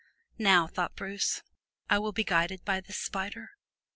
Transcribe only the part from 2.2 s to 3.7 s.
guided by this spider.